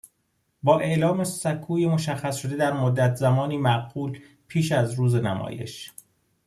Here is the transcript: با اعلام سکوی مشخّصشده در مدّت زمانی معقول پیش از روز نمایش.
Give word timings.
با 0.63 0.79
اعلام 0.79 1.23
سکوی 1.23 1.85
مشخّصشده 1.87 2.55
در 2.55 2.73
مدّت 2.73 3.15
زمانی 3.15 3.57
معقول 3.57 4.19
پیش 4.47 4.71
از 4.71 4.93
روز 4.93 5.15
نمایش. 5.15 5.91